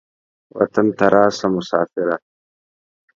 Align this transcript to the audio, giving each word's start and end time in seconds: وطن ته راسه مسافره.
وطن 0.57 0.87
ته 0.97 1.05
راسه 1.13 1.45
مسافره. 1.55 2.15